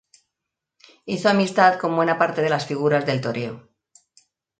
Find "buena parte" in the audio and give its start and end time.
1.95-2.41